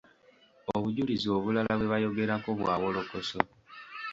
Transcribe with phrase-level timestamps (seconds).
[0.75, 3.39] Obujulizi obulala bwe bayogerako bwa wolokoso.